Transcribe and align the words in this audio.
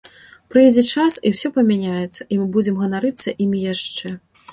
Прыйдзе 0.53 0.83
час 0.93 1.17
і 1.29 1.31
ўсё 1.33 1.51
памяняецца, 1.57 2.27
мы 2.39 2.47
будзем 2.55 2.81
ганарыцца 2.85 3.35
імі 3.47 3.59
яшчэ. 3.73 4.15